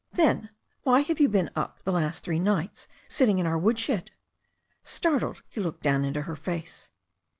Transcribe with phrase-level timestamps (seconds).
[0.13, 0.49] "Then,
[0.81, 4.09] why have you been up the last three nights sit ting in our woodshed?"
[4.83, 6.89] Startled, he looked down into her face.